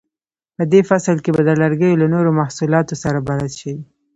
په 0.57 0.63
دې 0.71 0.81
فصل 0.89 1.17
کې 1.23 1.31
به 1.35 1.41
د 1.45 1.51
لرګیو 1.61 1.99
له 2.01 2.07
نورو 2.13 2.29
محصولاتو 2.39 2.95
سره 3.03 3.19
بلد 3.27 3.51
شئ. 3.59 3.75